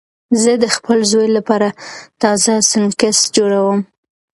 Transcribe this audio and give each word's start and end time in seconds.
زه 0.41 0.51
د 0.63 0.65
خپل 0.75 0.99
زوی 1.11 1.27
لپاره 1.37 1.67
تازه 2.21 2.53
سنکس 2.71 3.17
جوړوم. 3.35 3.79